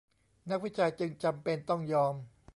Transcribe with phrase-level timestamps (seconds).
[0.49, 2.13] นักวิจัยจึงจำเป็นต้องยอม